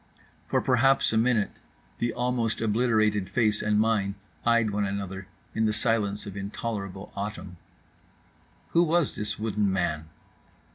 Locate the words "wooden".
9.37-9.71